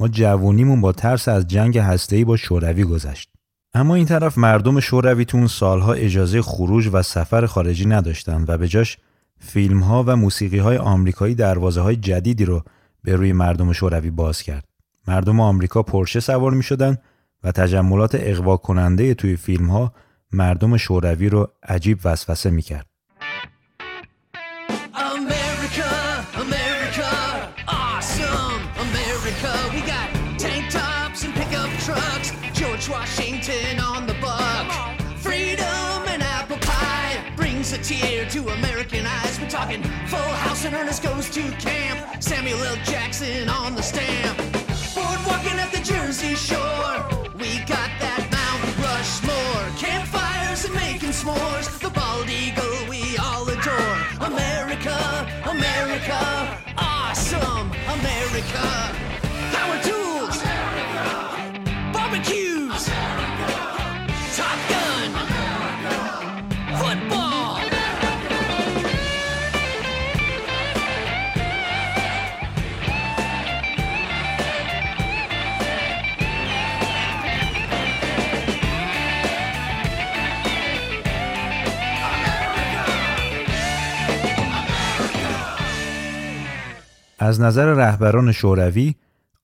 ما 0.00 0.08
جوونیمون 0.08 0.80
با 0.80 0.92
ترس 0.92 1.28
از 1.28 1.48
جنگ 1.48 1.78
هسته‌ای 1.78 2.24
با 2.24 2.36
شوروی 2.36 2.84
گذشت. 2.84 3.30
اما 3.74 3.94
این 3.94 4.06
طرف 4.06 4.38
مردم 4.38 4.80
شوروی 4.80 5.24
تو 5.24 5.48
سالها 5.48 5.92
اجازه 5.92 6.42
خروج 6.42 6.90
و 6.92 7.02
سفر 7.02 7.46
خارجی 7.46 7.86
نداشتن 7.86 8.44
و 8.48 8.58
به 8.58 8.68
جاش 8.68 8.98
فیلم 9.38 9.80
ها 9.80 10.04
و 10.06 10.16
موسیقی 10.16 10.58
های 10.58 10.76
آمریکایی 10.76 11.34
دروازه 11.34 11.80
های 11.80 11.96
جدیدی 11.96 12.44
رو 12.44 12.64
به 13.04 13.16
روی 13.16 13.32
مردم 13.32 13.72
شوروی 13.72 14.10
باز 14.10 14.42
کرد. 14.42 14.64
مردم 15.08 15.40
آمریکا 15.40 15.82
پرشه 15.82 16.20
سوار 16.20 16.52
می 16.52 16.62
شدن 16.62 16.96
و 17.44 17.52
تجملات 17.52 18.16
اقوا 18.20 18.56
کننده 18.56 19.14
توی 19.14 19.36
فیلم 19.36 19.70
ها 19.70 19.92
مردم 20.32 20.76
شوروی 20.76 21.28
رو 21.28 21.52
عجیب 21.62 21.98
وسوسه 22.04 22.50
می 22.50 22.62
کرد. 22.62 22.86
to 38.34 38.48
American 38.48 39.06
eyes. 39.06 39.38
We're 39.38 39.48
talking 39.48 39.82
Full 40.08 40.32
House 40.44 40.64
and 40.64 40.74
Ernest 40.74 41.02
Goes 41.04 41.30
to 41.36 41.42
Camp. 41.66 42.13
Samuel 42.24 42.64
L. 42.64 42.76
Jackson 42.84 43.50
on 43.50 43.74
the 43.74 43.82
stamp. 43.82 44.38
Boardwalking 44.94 45.58
at 45.60 45.70
the 45.72 45.82
Jersey 45.84 46.34
Shore. 46.34 47.04
We 47.38 47.58
got 47.68 47.90
that 48.00 48.24
Mount 48.32 48.64
Rushmore. 48.80 49.68
Campfires 49.76 50.64
and 50.64 50.74
making 50.74 51.10
s'mores. 51.10 51.68
The 51.80 51.90
bald 51.90 52.30
eagle 52.30 52.88
we 52.88 53.18
all 53.18 53.46
adore. 53.46 53.98
America, 54.32 54.96
America, 55.44 56.58
awesome 56.78 57.70
America. 57.92 59.13
از 87.24 87.40
نظر 87.40 87.74
رهبران 87.74 88.32
شوروی 88.32 88.94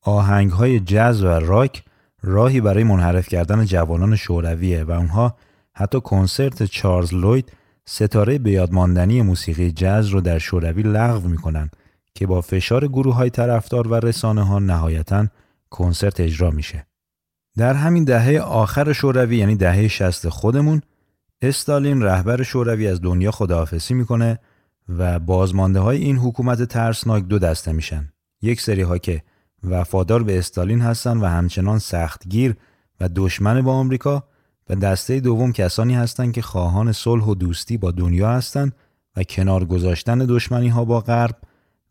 آهنگ 0.03 0.51
های 0.51 0.81
جز 0.81 1.23
و 1.23 1.27
راک 1.27 1.83
راهی 2.23 2.61
برای 2.61 2.85
منحرف 2.85 3.29
کردن 3.29 3.65
جوانان 3.65 4.17
شورویه 4.17 4.85
و 4.85 4.91
اونها 4.91 5.37
حتی 5.73 6.01
کنسرت 6.01 6.63
چارلز 6.63 7.15
لوید 7.15 7.53
ستاره 7.85 8.39
بیادماندنی 8.39 9.23
موسیقی 9.23 9.71
جز 9.71 10.09
رو 10.09 10.21
در 10.21 10.39
شوروی 10.39 10.83
لغو 10.83 11.29
می‌کنن 11.29 11.71
که 12.15 12.27
با 12.27 12.41
فشار 12.41 12.89
گروه 12.89 13.15
های 13.15 13.31
طرفدار 13.31 13.89
و 13.89 13.95
رسانه 13.95 14.43
ها 14.43 14.59
نهایتا 14.59 15.27
کنسرت 15.71 16.21
اجرا 16.21 16.51
میشه. 16.51 16.87
در 17.57 17.75
همین 17.75 18.05
دهه 18.05 18.41
آخر 18.41 18.93
شوروی 18.93 19.37
یعنی 19.37 19.57
دهه 19.57 19.89
60 19.89 20.29
خودمون 20.29 20.81
استالین 21.43 22.03
رهبر 22.03 22.43
شوروی 22.43 22.89
از 22.89 23.01
دنیا 23.03 23.31
خداحافظی 23.31 23.95
می‌کنه 23.95 24.39
و 24.99 25.19
بازمانده 25.19 25.81
های 25.81 25.99
این 25.99 26.17
حکومت 26.17 26.63
ترسناک 26.63 27.25
دو 27.25 27.39
دسته 27.39 27.73
میشن. 27.73 28.13
یک 28.43 28.61
سری 28.61 28.83
ها 28.83 28.99
که 28.99 29.23
وفادار 29.65 30.23
به 30.23 30.39
استالین 30.39 30.81
هستن 30.81 31.17
و 31.17 31.27
همچنان 31.27 31.79
سختگیر 31.79 32.57
و 33.01 33.09
دشمن 33.09 33.63
با 33.63 33.73
آمریکا 33.73 34.25
و 34.71 34.75
دسته 34.75 35.21
دوم 35.21 35.53
کسانی 35.53 35.95
هستند 35.95 36.33
که 36.33 36.43
خواهان 36.43 36.93
صلح 36.93 37.25
و 37.25 37.35
دوستی 37.35 37.77
با 37.77 37.91
دنیا 37.91 38.31
هستند 38.31 38.75
و 39.17 39.23
کنار 39.23 39.65
گذاشتن 39.65 40.19
دشمنی 40.19 40.69
ها 40.69 40.85
با 40.85 41.01
غرب 41.01 41.37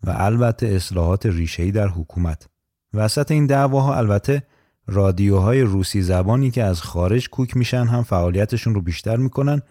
و 0.04 0.14
البته 0.18 0.68
اصلاحات 0.68 1.26
ریشه‌ای 1.26 1.72
در 1.72 1.88
حکومت. 1.88 2.50
وسط 2.94 3.32
این 3.32 3.46
دعواها 3.46 3.96
البته 3.96 4.44
رادیوهای 4.88 5.62
روسی 5.62 6.02
زبانی 6.02 6.52
که 6.52 6.64
از 6.64 6.82
خارج 6.82 7.30
کوک 7.30 7.58
میشن 7.58 7.86
هم 7.86 8.04
فعالیتشون 8.04 8.76
رو 8.76 8.82
بیشتر 8.82 9.16
می‌کنن 9.16 9.62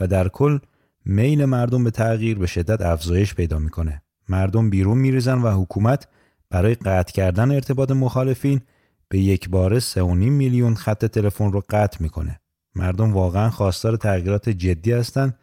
و 0.00 0.06
در 0.06 0.28
کل 0.28 0.58
میل 1.08 1.44
مردم 1.44 1.84
به 1.84 1.90
تغییر 1.90 2.38
به 2.38 2.46
شدت 2.46 2.82
افزایش 2.82 3.34
پیدا 3.34 3.58
می‌کنه. 3.58 4.02
مردم 4.28 4.70
بیرون 4.70 4.98
میریزن 4.98 5.38
و 5.42 5.62
حکومت 5.62 6.08
برای 6.50 6.74
قطع 6.74 7.12
کردن 7.12 7.50
ارتباط 7.50 7.90
مخالفین 7.90 8.60
به 9.08 9.18
یک 9.18 9.48
باره 9.48 9.80
3.5 9.80 9.96
میلیون 9.98 10.74
خط 10.74 11.04
تلفن 11.04 11.52
رو 11.52 11.62
قطع 11.70 12.02
می‌کنه. 12.02 12.40
مردم 12.74 13.12
واقعا 13.12 13.50
خواستار 13.50 13.96
تغییرات 13.96 14.48
جدی 14.48 14.92
هستند 14.92 15.38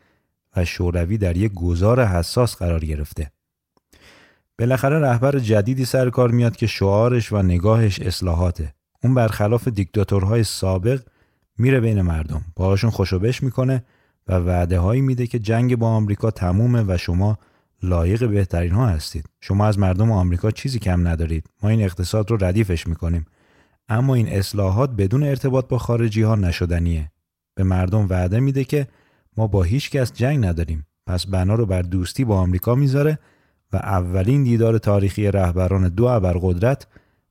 و 0.56 0.66
شوروی 0.66 1.18
در 1.18 1.38
یک 1.38 1.54
گذار 1.54 2.06
حساس 2.06 2.56
قرار 2.56 2.86
گرفته. 2.86 3.32
بالاخره 4.60 5.00
رهبر 5.00 5.40
جدیدی 5.40 5.86
سر 5.86 6.10
کار 6.10 6.32
میاد 6.32 6.56
که 6.56 6.68
شعارش 6.68 7.32
و 7.32 7.42
نگاهش 7.42 8.00
اصلاحاته. 8.00 8.74
اون 9.04 9.14
برخلاف 9.14 9.68
دیکتاتورهای 9.68 10.44
سابق 10.44 11.02
میره 11.58 11.80
بین 11.80 12.02
مردم، 12.02 12.42
باهاشون 12.56 12.90
خوشوبش 12.90 13.44
می‌کنه 13.44 13.84
و 14.28 14.34
وعده 14.34 14.80
هایی 14.80 15.02
میده 15.02 15.28
که 15.28 15.40
جنگ 15.40 15.76
با 15.76 15.88
آمریکا 15.88 16.32
تمومه 16.32 16.84
و 16.88 16.98
شما 16.98 17.38
لایق 17.84 18.30
بهترین 18.30 18.72
ها 18.72 18.88
هستید. 18.88 19.26
شما 19.42 19.66
از 19.66 19.80
مردم 19.80 20.12
آمریکا 20.12 20.52
چیزی 20.52 20.80
کم 20.80 21.08
ندارید. 21.08 21.50
ما 21.64 21.70
این 21.70 21.82
اقتصاد 21.82 22.32
رو 22.32 22.38
ردیفش 22.42 22.88
می‌کنیم. 22.88 23.26
اما 23.90 24.16
این 24.16 24.28
اصلاحات 24.28 24.90
بدون 24.90 25.24
ارتباط 25.24 25.68
با 25.68 25.78
خارجی 25.78 26.22
ها 26.22 26.36
نشدنیه. 26.36 27.12
به 27.56 27.64
مردم 27.64 28.08
وعده 28.10 28.40
میده 28.40 28.64
که 28.64 28.88
ما 29.38 29.48
با 29.48 29.64
هیچ 29.64 29.90
کس 29.90 30.14
جنگ 30.14 30.46
نداریم. 30.46 30.88
پس 31.08 31.28
بنا 31.28 31.56
رو 31.56 31.66
بر 31.66 31.82
دوستی 31.82 32.26
با 32.26 32.38
آمریکا 32.38 32.76
می‌ذاره 32.76 33.20
و 33.74 33.78
اولین 33.78 34.44
دیدار 34.44 34.78
تاریخی 34.78 35.32
رهبران 35.32 35.90
دو 35.90 36.06
ابرقدرت 36.06 36.88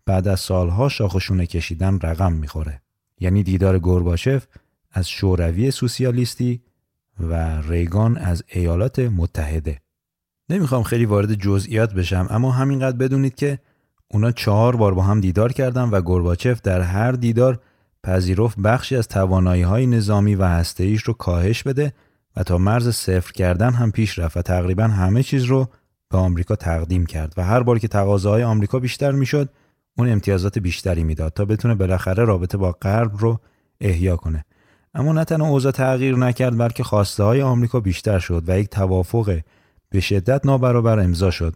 بعد 0.06 0.28
از 0.28 0.40
سالها 0.40 0.88
شاخشونه 0.88 1.46
کشیدن 1.46 1.98
رقم 2.02 2.32
می‌خوره. 2.32 2.82
یعنی 3.20 3.42
دیدار 3.42 3.78
گورباچف 3.78 4.46
از 4.92 5.08
شوروی 5.08 5.70
سوسیالیستی 5.70 6.60
و 7.20 7.60
ریگان 7.60 8.16
از 8.16 8.44
ایالات 8.48 8.98
متحده. 8.98 9.78
نمی‌خوام 10.48 10.82
خیلی 10.82 11.04
وارد 11.04 11.34
جزئیات 11.34 11.94
بشم 11.94 12.26
اما 12.30 12.50
همینقدر 12.50 12.96
بدونید 12.96 13.34
که 13.34 13.58
اونا 14.10 14.30
چهار 14.30 14.76
بار 14.76 14.94
با 14.94 15.02
هم 15.02 15.20
دیدار 15.20 15.52
کردن 15.52 15.88
و 15.88 16.00
گورباچف 16.00 16.60
در 16.62 16.80
هر 16.80 17.12
دیدار 17.12 17.60
پذیرفت 18.02 18.60
بخشی 18.60 18.96
از 18.96 19.08
توانایی 19.08 19.62
های 19.62 19.86
نظامی 19.86 20.34
و 20.34 20.44
هسته‌ایش 20.44 21.02
رو 21.02 21.12
کاهش 21.14 21.62
بده 21.62 21.92
و 22.36 22.42
تا 22.42 22.58
مرز 22.58 22.88
صفر 22.88 23.32
کردن 23.32 23.72
هم 23.72 23.90
پیش 23.90 24.18
رفت 24.18 24.36
و 24.36 24.42
تقریبا 24.42 24.84
همه 24.84 25.22
چیز 25.22 25.44
رو 25.44 25.68
به 26.10 26.18
آمریکا 26.18 26.56
تقدیم 26.56 27.06
کرد 27.06 27.34
و 27.36 27.44
هر 27.44 27.62
بار 27.62 27.78
که 27.78 27.88
تقاضاهای 27.88 28.42
آمریکا 28.42 28.78
بیشتر 28.78 29.12
می‌شد 29.12 29.48
اون 29.98 30.08
امتیازات 30.08 30.58
بیشتری 30.58 31.04
می‌داد 31.04 31.32
تا 31.32 31.44
بتونه 31.44 31.74
بالاخره 31.74 32.24
رابطه 32.24 32.58
با 32.58 32.72
غرب 32.72 33.16
رو 33.16 33.40
احیا 33.80 34.16
کنه. 34.16 34.44
اما 34.94 35.12
نه 35.12 35.24
تنها 35.24 35.48
اوضاع 35.48 35.72
تغییر 35.72 36.16
نکرد 36.16 36.58
بلکه 36.58 36.84
خواسته 36.84 37.22
های 37.22 37.42
آمریکا 37.42 37.80
بیشتر 37.80 38.18
شد 38.18 38.44
و 38.46 38.58
یک 38.58 38.68
توافق 38.68 39.40
به 39.90 40.00
شدت 40.00 40.46
نابرابر 40.46 41.00
امضا 41.00 41.30
شد. 41.30 41.54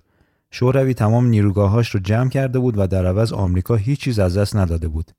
شوروی 0.51 0.95
تمام 0.95 1.27
نیروگاهاش 1.27 1.91
رو 1.91 2.01
جمع 2.01 2.29
کرده 2.29 2.59
بود 2.59 2.79
و 2.79 2.87
در 2.87 3.07
عوض 3.07 3.33
آمریکا 3.33 3.75
هیچ 3.75 4.01
چیز 4.01 4.19
از 4.19 4.37
دست 4.37 4.57
نداده 4.57 4.89
بود. 4.89 5.11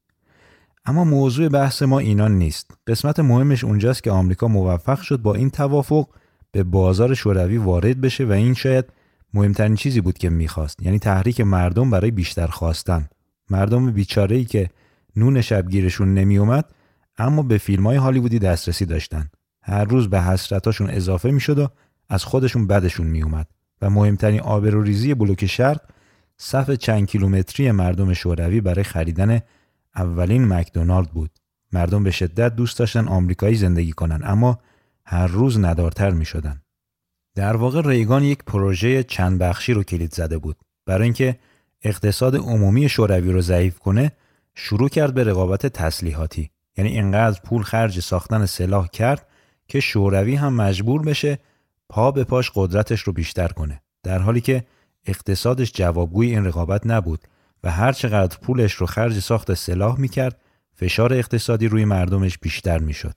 اما 0.85 1.03
موضوع 1.03 1.49
بحث 1.49 1.81
ما 1.81 1.99
اینان 1.99 2.37
نیست. 2.37 2.71
قسمت 2.87 3.19
مهمش 3.19 3.63
اونجاست 3.63 4.03
که 4.03 4.11
آمریکا 4.11 4.47
موفق 4.47 5.01
شد 5.01 5.21
با 5.21 5.35
این 5.35 5.49
توافق 5.49 6.07
به 6.51 6.63
بازار 6.63 7.13
شوروی 7.13 7.57
وارد 7.57 8.01
بشه 8.01 8.25
و 8.25 8.31
این 8.31 8.53
شاید 8.53 8.85
مهمترین 9.33 9.75
چیزی 9.75 10.01
بود 10.01 10.17
که 10.17 10.29
می‌خواست 10.29 10.81
یعنی 10.81 10.99
تحریک 10.99 11.41
مردم 11.41 11.89
برای 11.89 12.11
بیشتر 12.11 12.47
خواستن. 12.47 13.09
مردم 13.49 13.91
بیچاره 13.91 14.35
ای 14.35 14.45
که 14.45 14.69
نون 15.15 15.41
شبگیرشون 15.41 16.13
نمیومد 16.13 16.65
اما 17.17 17.41
به 17.43 17.57
فیلم 17.57 17.87
های 17.87 17.97
هالیوودی 17.97 18.39
دسترسی 18.39 18.85
داشتن. 18.85 19.29
هر 19.61 19.83
روز 19.83 20.09
به 20.09 20.21
حسرتاشون 20.21 20.89
اضافه 20.89 21.31
می‌شد 21.31 21.59
و 21.59 21.67
از 22.09 22.23
خودشون 22.23 22.67
بدشون 22.67 23.07
میومد 23.07 23.47
و 23.81 23.89
مهمترین 23.89 24.41
آبروریزی 24.41 25.13
بلوک 25.13 25.45
شرق 25.45 25.81
صف 26.37 26.71
چند 26.71 27.07
کیلومتری 27.07 27.71
مردم 27.71 28.13
شوروی 28.13 28.61
برای 28.61 28.83
خریدن 28.83 29.41
اولین 29.95 30.47
مکدونالد 30.47 31.11
بود. 31.11 31.31
مردم 31.71 32.03
به 32.03 32.11
شدت 32.11 32.55
دوست 32.55 32.79
داشتن 32.79 33.07
آمریکایی 33.07 33.55
زندگی 33.55 33.91
کنن 33.91 34.21
اما 34.23 34.59
هر 35.05 35.27
روز 35.27 35.59
ندارتر 35.59 36.09
می 36.11 36.25
شدن. 36.25 36.61
در 37.35 37.55
واقع 37.55 37.81
ریگان 37.81 38.23
یک 38.23 38.43
پروژه 38.43 39.03
چند 39.03 39.39
بخشی 39.39 39.73
رو 39.73 39.83
کلید 39.83 40.13
زده 40.13 40.37
بود. 40.37 40.57
برای 40.85 41.03
اینکه 41.03 41.39
اقتصاد 41.83 42.35
عمومی 42.35 42.89
شوروی 42.89 43.31
رو 43.31 43.41
ضعیف 43.41 43.79
کنه 43.79 44.11
شروع 44.55 44.89
کرد 44.89 45.13
به 45.13 45.23
رقابت 45.23 45.67
تسلیحاتی. 45.67 46.51
یعنی 46.77 46.89
اینقدر 46.89 47.39
پول 47.43 47.63
خرج 47.63 47.99
ساختن 47.99 48.45
سلاح 48.45 48.87
کرد 48.87 49.27
که 49.67 49.79
شوروی 49.79 50.35
هم 50.35 50.53
مجبور 50.53 51.01
بشه 51.01 51.39
پا 51.89 52.11
به 52.11 52.23
پاش 52.23 52.51
قدرتش 52.55 53.01
رو 53.01 53.13
بیشتر 53.13 53.47
کنه 53.47 53.81
در 54.03 54.19
حالی 54.19 54.41
که 54.41 54.65
اقتصادش 55.05 55.71
جوابگوی 55.71 56.27
این 56.27 56.45
رقابت 56.45 56.81
نبود 56.85 57.27
و 57.63 57.71
هر 57.71 57.91
چقدر 57.91 58.37
پولش 58.37 58.73
رو 58.73 58.85
خرج 58.85 59.19
ساخت 59.19 59.53
سلاح 59.53 59.99
می‌کرد 59.99 60.41
فشار 60.73 61.13
اقتصادی 61.13 61.67
روی 61.67 61.85
مردمش 61.85 62.37
بیشتر 62.37 62.77
می‌شد. 62.77 63.15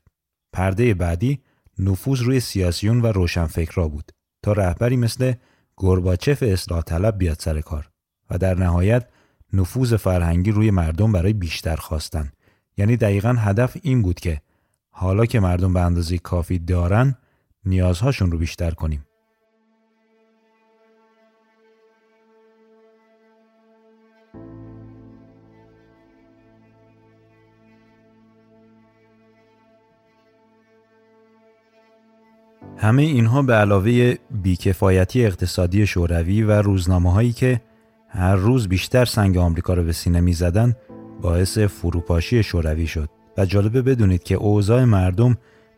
پرده 0.53 0.95
بعدی 0.95 1.41
نفوذ 1.79 2.21
روی 2.21 2.41
سیاسیون 2.41 3.01
و 3.01 3.07
روشنفکرا 3.07 3.89
بود 3.89 4.13
تا 4.43 4.53
رهبری 4.53 4.97
مثل 4.97 5.33
گرباچف 5.77 6.43
اصلاح 6.43 6.83
طلب 6.83 7.19
بیاد 7.19 7.37
سر 7.39 7.61
کار 7.61 7.91
و 8.31 8.39
در 8.39 8.55
نهایت 8.55 9.09
نفوذ 9.53 9.95
فرهنگی 9.95 10.51
روی 10.51 10.71
مردم 10.71 11.13
برای 11.13 11.33
بیشتر 11.33 11.77
خواستن 11.77 12.33
یعنی 12.81 12.97
دقیقا 12.97 13.33
هدف 13.39 13.77
این 13.83 14.03
بود 14.03 14.21
که 14.21 14.41
حالا 14.91 15.27
که 15.27 15.41
مردم 15.41 15.73
به 15.73 15.81
اندازه 15.81 16.19
کافی 16.19 16.59
دارن 16.59 17.15
نیازهاشون 17.65 18.33
رو 18.33 18.39
بیشتر 18.39 18.71
کنیم. 18.71 19.05
همه 32.77 33.03
اینها 33.03 33.43
به 33.43 33.55
علاوه 33.55 34.15
بیکفایتی 34.31 35.27
اقتصادی 35.27 35.87
شوروی 35.87 36.43
و 36.43 36.63
روزنامه 36.63 37.13
هایی 37.13 37.33
که 37.33 37.61
هر 38.09 38.37
روز 38.37 38.69
بیشتر 38.69 39.05
سنگ 39.05 39.37
آمریکا 39.37 39.75
رو 39.75 39.85
به 39.85 39.93
سینه 39.93 40.21
می 40.21 40.33
زدن 40.33 40.75
باعث 41.21 41.59
فروپاشی 41.59 42.43
شوروی 42.43 42.87
شد 42.87 43.09
و 43.39 43.45
جالبه 43.45 43.83
بدونید 43.83 44.23
که 44.23 44.35
اوضاع 44.35 44.85
مردم 44.85 45.37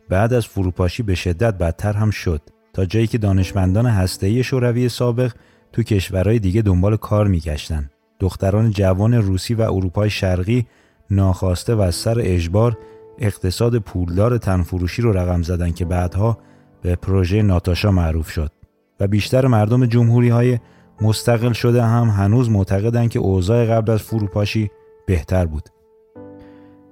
بعد 0.09 0.33
از 0.33 0.47
فروپاشی 0.47 1.03
به 1.03 1.15
شدت 1.15 1.57
بدتر 1.57 1.93
هم 1.93 2.11
شد. 2.11 2.41
تا 2.73 2.85
جایی 2.85 3.07
که 3.07 3.17
دانشمندان 3.17 3.85
هسته‌ای 3.85 4.43
شوروی 4.43 4.89
سابق 4.89 5.31
تو 5.73 5.83
کشورهای 5.83 6.39
دیگه 6.39 6.61
دنبال 6.61 6.95
کار 6.97 7.27
میگشتن. 7.27 7.89
دختران 8.19 8.71
جوان 8.71 9.13
روسی 9.13 9.53
و 9.53 9.61
اروپای 9.61 10.09
شرقی 10.09 10.65
ناخواسته 11.11 11.75
و 11.75 11.81
از 11.81 11.95
سر 11.95 12.17
اجبار 12.19 12.77
اقتصاد 13.19 13.77
پولدار 13.77 14.37
تنفروشی 14.37 15.01
رو 15.01 15.13
رقم 15.13 15.41
زدن 15.41 15.71
که 15.71 15.85
بعدها 15.85 16.37
به 16.81 16.95
پروژه 16.95 17.41
ناتاشا 17.41 17.91
معروف 17.91 18.29
شد. 18.29 18.51
و 18.99 19.07
بیشتر 19.07 19.47
مردم 19.47 19.85
جمهوری 19.85 20.29
های 20.29 20.59
مستقل 21.01 21.51
شده 21.51 21.83
هم 21.83 22.07
هنوز 22.07 22.49
معتقدند 22.49 23.09
که 23.09 23.19
اوضاع 23.19 23.65
قبل 23.65 23.91
از 23.91 24.01
فروپاشی 24.01 24.71
بهتر 25.05 25.45
بود. 25.45 25.69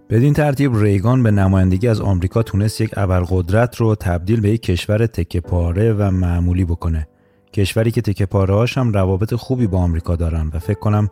بدین 0.10 0.34
ترتیب 0.34 0.76
ریگان 0.76 1.24
به 1.24 1.32
نمایندگی 1.32 1.88
از 1.88 2.02
آمریکا 2.02 2.43
تونست 2.43 2.82
یک 2.82 2.97
ابرقدرت 2.97 3.76
رو 3.76 3.95
تبدیل 3.95 4.41
به 4.41 4.50
یک 4.50 4.62
کشور 4.62 5.06
تکه 5.06 5.41
پاره 5.41 5.93
و 5.93 6.12
معمولی 6.12 6.65
بکنه. 6.65 7.08
کشوری 7.54 7.91
که 7.91 8.02
تکه 8.02 8.26
پاره 8.26 8.65
هم 8.76 8.93
روابط 8.93 9.34
خوبی 9.34 9.67
با 9.67 9.78
آمریکا 9.78 10.15
دارن 10.15 10.52
و 10.54 10.60
فکر 10.60 10.80
کنم 10.80 11.10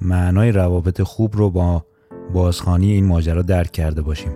معنای 0.00 0.52
روابط 0.52 1.02
خوب 1.02 1.36
رو 1.36 1.50
با 1.50 1.84
بازخانی 2.32 2.92
این 2.92 3.04
ماجرا 3.06 3.42
درک 3.42 3.72
کرده 3.72 4.02
باشیم. 4.02 4.32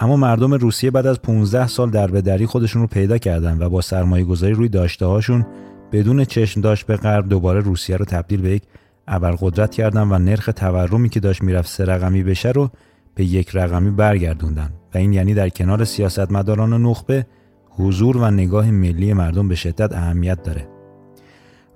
اما 0.00 0.16
مردم 0.16 0.54
روسیه 0.54 0.90
بعد 0.90 1.06
از 1.06 1.22
15 1.22 1.66
سال 1.66 1.90
در 1.90 2.06
بدری 2.06 2.46
خودشون 2.46 2.82
رو 2.82 2.88
پیدا 2.88 3.18
کردن 3.18 3.62
و 3.62 3.68
با 3.68 3.80
سرمایه 3.80 4.24
گذاری 4.24 4.52
روی 4.52 4.68
داشته 4.68 5.06
هاشون 5.06 5.46
بدون 5.92 6.24
چشم 6.24 6.60
داشت 6.60 6.86
به 6.86 6.96
غرب 6.96 7.28
دوباره 7.28 7.60
روسیه 7.60 7.96
رو 7.96 8.04
تبدیل 8.04 8.40
به 8.40 8.50
یک 8.50 8.62
ابرقدرت 9.10 9.70
کردن 9.70 10.08
و 10.12 10.18
نرخ 10.18 10.50
تورمی 10.56 11.08
که 11.08 11.20
داشت 11.20 11.42
می‌رفت 11.42 11.68
سه 11.68 11.84
رقمی 11.84 12.22
بشه 12.22 12.48
رو 12.48 12.70
به 13.14 13.24
یک 13.24 13.50
رقمی 13.54 13.90
برگردوندن. 13.90 14.72
و 14.94 14.98
این 14.98 15.12
یعنی 15.12 15.34
در 15.34 15.48
کنار 15.48 15.84
سیاستمداران 15.84 16.82
نخبه 16.82 17.26
حضور 17.70 18.16
و 18.16 18.30
نگاه 18.30 18.70
ملی 18.70 19.12
مردم 19.12 19.48
به 19.48 19.54
شدت 19.54 19.92
اهمیت 19.92 20.42
داره. 20.42 20.68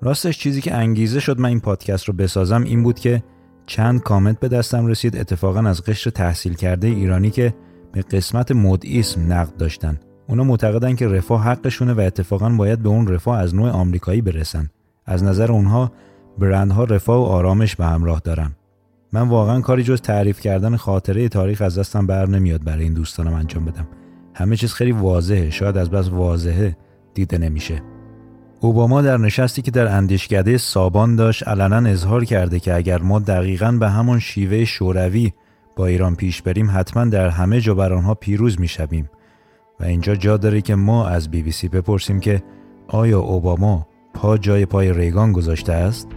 راستش 0.03 0.38
چیزی 0.38 0.61
که 0.61 0.75
انگیزه 0.75 1.20
شد 1.20 1.40
من 1.40 1.49
این 1.49 1.61
پادکست 1.61 2.05
رو 2.05 2.14
بسازم 2.14 2.62
این 2.62 2.83
بود 2.83 2.99
که 2.99 3.23
چند 3.66 4.03
کامنت 4.03 4.40
به 4.40 4.49
دستم 4.49 4.87
رسید 4.87 5.16
اتفاقا 5.16 5.61
از 5.61 5.83
قشر 5.83 6.11
تحصیل 6.11 6.55
کرده 6.55 6.88
ایرانی 6.88 7.31
که 7.31 7.55
به 7.92 8.03
قسمت 8.03 8.53
مدئیسم 8.53 9.33
نقد 9.33 9.57
داشتن. 9.57 10.01
اونا 10.29 10.44
معتقدن 10.44 10.94
که 10.94 11.09
رفاه 11.09 11.44
حقشونه 11.44 11.92
و 11.92 12.01
اتفاقا 12.01 12.49
باید 12.49 12.79
به 12.79 12.88
اون 12.88 13.09
رفاه 13.09 13.38
از 13.38 13.55
نوع 13.55 13.70
آمریکایی 13.70 14.20
برسن. 14.20 14.70
از 15.07 15.25
نظر 15.25 15.53
اونها 15.53 15.92
برندها 16.38 16.85
رفاه 16.85 17.18
و 17.18 17.25
آرامش 17.25 17.77
به 17.77 17.87
همراه 17.87 18.20
دارن. 18.25 18.53
من 19.12 19.29
واقعا 19.29 19.61
کاری 19.61 19.83
جز 19.83 20.01
تعریف 20.01 20.40
کردن 20.40 20.77
خاطره 20.77 21.29
تاریخ 21.29 21.62
از 21.62 21.79
دستم 21.79 22.07
بر 22.07 22.27
نمیاد 22.27 22.64
برای 22.64 22.85
این 22.85 22.94
دوستانم 22.94 23.35
انجام 23.35 23.64
بدم. 23.64 23.88
همه 24.35 24.57
چیز 24.57 24.73
خیلی 24.73 24.92
واضحه 24.92 25.51
شاید 25.51 25.77
از 25.77 25.90
بس 25.90 26.09
واضحه 26.09 26.77
دیده 27.14 27.38
نمیشه. 27.38 27.83
اوباما 28.61 29.03
در 29.03 29.16
نشستی 29.16 29.62
که 29.62 29.70
در 29.70 29.87
اندیشکده 29.87 30.59
سابان 30.59 31.16
داشت 31.16 31.49
علنا 31.49 31.90
اظهار 31.90 32.25
کرده 32.25 32.61
که 32.61 32.75
اگر 32.75 32.99
ما 33.03 33.18
دقیقا 33.18 33.73
به 33.73 33.90
همان 33.90 34.18
شیوه 34.18 34.64
شوروی 34.64 35.33
با 35.77 35.87
ایران 35.87 36.16
پیش 36.16 36.42
بریم 36.42 36.70
حتما 36.70 37.05
در 37.05 37.29
همه 37.29 37.61
جا 37.61 37.75
بر 37.75 37.92
آنها 37.92 38.14
پیروز 38.14 38.61
می 38.61 38.68
شویم 38.68 39.11
و 39.81 39.85
اینجا 39.85 40.14
جا 40.14 40.37
داره 40.37 40.61
که 40.61 40.75
ما 40.75 41.09
از 41.09 41.31
بی 41.31 41.42
بی 41.42 41.53
سی 41.53 41.68
بپرسیم 41.68 42.20
که 42.20 42.42
آیا 42.88 43.20
اوباما 43.20 43.87
پا 44.14 44.38
جای 44.38 44.66
پای 44.66 44.92
ریگان 44.92 45.33
گذاشته 45.33 45.73
است؟ 45.73 46.09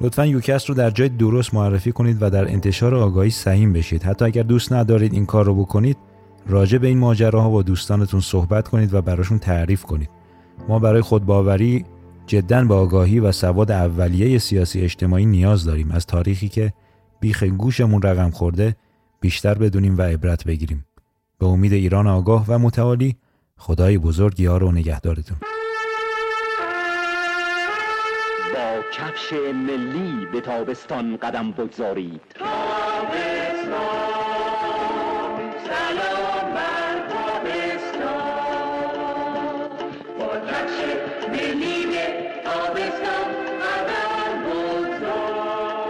لطفا 0.00 0.26
یوکست 0.26 0.68
رو 0.68 0.74
در 0.74 0.90
جای 0.90 1.08
درست 1.08 1.54
معرفی 1.54 1.92
کنید 1.92 2.22
و 2.22 2.30
در 2.30 2.50
انتشار 2.50 2.94
آگاهی 2.94 3.30
سهیم 3.30 3.72
بشید. 3.72 4.02
حتی 4.02 4.24
اگر 4.24 4.42
دوست 4.42 4.72
ندارید 4.72 5.12
این 5.12 5.26
کار 5.26 5.44
رو 5.44 5.54
بکنید 5.54 5.96
راجع 6.46 6.78
به 6.78 6.88
این 6.88 6.98
ماجراها 6.98 7.50
با 7.50 7.62
دوستانتون 7.62 8.20
صحبت 8.20 8.68
کنید 8.68 8.94
و 8.94 9.02
براشون 9.02 9.38
تعریف 9.38 9.82
کنید. 9.82 10.10
ما 10.68 10.78
برای 10.78 11.00
خودباوری 11.00 11.84
جدا 12.26 12.64
به 12.64 12.74
آگاهی 12.74 13.20
و 13.20 13.32
سواد 13.32 13.70
اولیه 13.70 14.38
سیاسی 14.38 14.80
اجتماعی 14.80 15.26
نیاز 15.26 15.64
داریم. 15.64 15.90
از 15.90 16.06
تاریخی 16.06 16.48
که 16.48 16.72
بیخ 17.20 17.42
گوشمون 17.42 18.02
رقم 18.02 18.30
خورده 18.30 18.76
بیشتر 19.20 19.54
بدونیم 19.54 19.98
و 19.98 20.02
عبرت 20.02 20.44
بگیریم. 20.44 20.84
به 21.38 21.46
امید 21.46 21.72
ایران 21.72 22.06
آگاه 22.06 22.44
و 22.48 22.58
متعالی 22.58 23.16
خدای 23.56 23.98
بزرگ 23.98 24.40
یار 24.40 24.64
و 24.64 24.72
نگهدارتون. 24.72 25.36
کفش 28.92 29.32
ملی 29.32 30.26
به 30.32 30.40
تابستان 30.40 31.16
قدم 31.16 31.52
بگذارید 31.52 32.20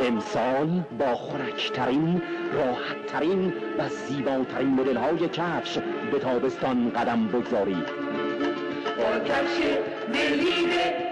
امسال 0.06 0.84
با 0.98 1.14
خورکترین 1.14 2.22
راحتترین 2.52 3.52
و 3.78 3.88
زیباترین 3.88 4.68
مدل 4.68 4.96
های 4.96 5.28
کفش 5.28 5.78
به 6.12 6.18
تابستان 6.18 6.90
قدم 6.90 7.28
بگذارید 7.28 7.86
با 8.96 9.18
کفش 9.24 9.58
ملی 10.08 10.66
به 10.66 10.76
تابستان. 10.76 11.07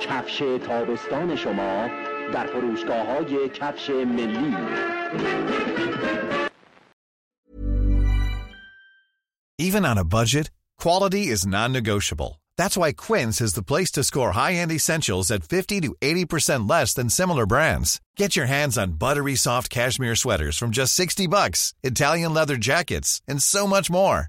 کفش 0.00 0.42
تابستان 0.66 1.36
شما 1.36 1.88
در 2.34 2.46
فروشگاه 2.46 3.06
های 3.06 3.48
کفش 3.48 3.90
ملی 3.90 4.56
Even 9.58 9.84
on 9.84 9.98
a 9.98 10.04
budget, 10.04 10.50
quality 10.78 11.24
is 11.34 11.46
non-negotiable. 11.46 12.40
That's 12.56 12.76
why 12.76 12.92
Quince 12.92 13.40
is 13.40 13.52
the 13.54 13.68
place 13.70 13.90
to 13.92 14.02
score 14.02 14.32
high-end 14.32 14.72
essentials 14.72 15.30
at 15.30 15.44
50 15.44 15.80
to 15.82 15.94
80% 16.00 16.68
less 16.68 16.94
than 16.94 17.08
similar 17.10 17.46
brands. 17.46 18.00
Get 18.16 18.36
your 18.36 18.46
hands 18.46 18.78
on 18.78 18.98
buttery 19.04 19.36
soft 19.36 19.68
cashmere 19.70 20.16
sweaters 20.16 20.56
from 20.56 20.70
just 20.70 20.94
60 20.94 21.26
bucks, 21.26 21.74
Italian 21.82 22.32
leather 22.32 22.56
jackets, 22.56 23.20
and 23.28 23.42
so 23.42 23.66
much 23.66 23.90
more. 23.90 24.28